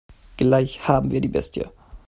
Gleich 0.35 0.87
haben 0.87 1.11
wir 1.11 1.21
die 1.21 1.27
Bestie. 1.27 1.67